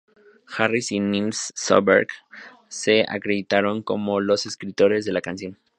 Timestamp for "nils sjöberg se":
0.99-3.05